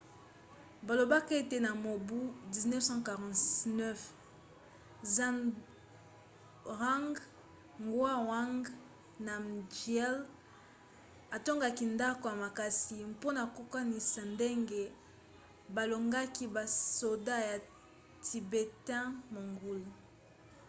[0.87, 2.19] balobaka ete na mobu
[2.53, 7.09] 1649 zhabdrung
[7.87, 8.63] ngawang
[9.25, 10.15] namgyel
[11.37, 14.81] atongaka ndako ya makasi mpona kokanisa ndenge
[15.75, 17.57] balongaki basoda ya
[18.25, 19.81] tibetain-mongol